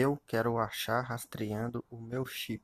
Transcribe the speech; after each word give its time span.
Eu 0.00 0.16
quero 0.28 0.58
achar 0.58 1.00
rastreando 1.02 1.84
o 1.90 2.00
meu 2.00 2.24
chip. 2.24 2.62